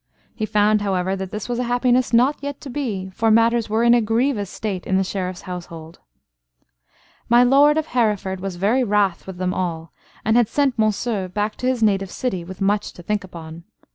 [0.33, 3.83] He found, however, that this was a happiness not yet to be, for matters were
[3.83, 5.99] in a grievous state in the Sheriff's household.
[7.29, 9.93] My lord of Hereford was very wrath with them all,
[10.25, 13.63] and had sent Monceux back to his native city with much to think upon.